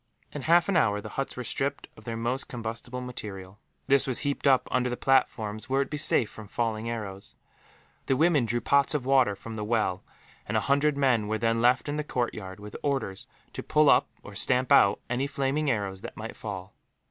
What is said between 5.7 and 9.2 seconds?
it would be safe from falling arrows. The women drew pots of